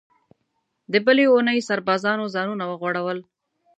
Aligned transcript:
د 0.91 0.93
بلې 1.05 1.23
اوونۍ 1.29 1.59
سربازانو 1.69 2.31
ځانونه 2.35 2.63
وغوړول. 2.67 3.19